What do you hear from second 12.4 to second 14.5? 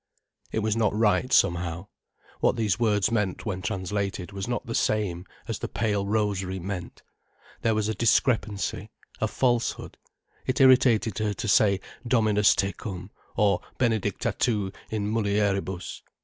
tecum," or, "benedicta